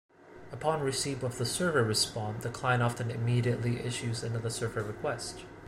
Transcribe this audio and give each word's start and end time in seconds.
Upon 0.51 0.81
receipt 0.81 1.21
of 1.21 1.37
the 1.37 1.45
server 1.45 1.83
response, 1.83 2.41
the 2.41 2.49
client 2.49 2.81
often 2.81 3.11
immediately 3.11 3.79
issues 3.79 4.23
another 4.23 4.49
server 4.49 4.81
request. 4.81 5.45